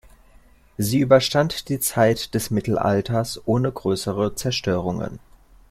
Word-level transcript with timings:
Sie 0.79 0.97
überstand 0.97 1.69
die 1.69 1.79
Zeit 1.79 2.33
des 2.33 2.49
Mittelalters 2.49 3.39
ohne 3.45 3.71
größere 3.71 4.33
Zerstörungen. 4.33 5.19